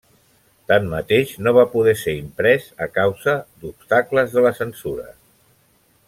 Tanmateix, 0.71 1.33
no 1.47 1.53
va 1.57 1.65
poder 1.73 1.93
ser 2.03 2.15
imprès 2.21 2.65
a 2.85 2.89
causa 2.95 3.35
d'obstacles 3.65 4.33
de 4.39 4.45
la 4.47 4.57
censura. 4.61 5.07